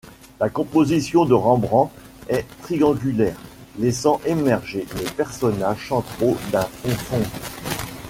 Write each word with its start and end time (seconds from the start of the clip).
La 0.39 0.49
composition 0.49 1.25
de 1.25 1.35
Rembrandt 1.35 1.91
est 2.27 2.47
triangulaire, 2.63 3.37
laissant 3.77 4.19
émerger 4.25 4.87
les 4.97 5.11
personnages 5.11 5.89
centraux 5.89 6.37
d'un 6.51 6.61
fond 6.65 7.17
sombre. 7.19 7.45